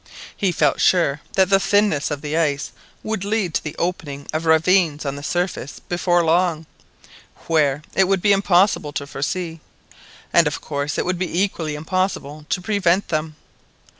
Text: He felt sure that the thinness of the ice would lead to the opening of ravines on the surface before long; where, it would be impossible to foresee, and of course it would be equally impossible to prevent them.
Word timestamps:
He 0.35 0.51
felt 0.51 0.81
sure 0.81 1.21
that 1.33 1.51
the 1.51 1.59
thinness 1.59 2.09
of 2.09 2.21
the 2.21 2.35
ice 2.35 2.71
would 3.03 3.23
lead 3.23 3.53
to 3.53 3.63
the 3.63 3.75
opening 3.77 4.25
of 4.33 4.45
ravines 4.45 5.05
on 5.05 5.15
the 5.15 5.21
surface 5.21 5.79
before 5.79 6.25
long; 6.25 6.65
where, 7.45 7.83
it 7.93 8.07
would 8.07 8.19
be 8.23 8.33
impossible 8.33 8.93
to 8.93 9.05
foresee, 9.05 9.59
and 10.33 10.47
of 10.47 10.59
course 10.59 10.97
it 10.97 11.05
would 11.05 11.19
be 11.19 11.43
equally 11.43 11.75
impossible 11.75 12.47
to 12.49 12.61
prevent 12.61 13.09
them. 13.09 13.35